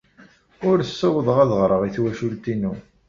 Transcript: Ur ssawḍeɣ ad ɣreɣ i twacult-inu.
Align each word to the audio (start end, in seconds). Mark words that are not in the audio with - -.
Ur 0.69 0.77
ssawḍeɣ 0.89 1.37
ad 1.43 1.51
ɣreɣ 1.59 1.81
i 1.83 1.89
twacult-inu. 1.95 2.73